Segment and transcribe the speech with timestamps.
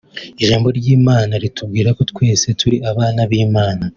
[0.43, 3.83] Ijambo ry’Imana ritubwira ko twese turi abana b’Imana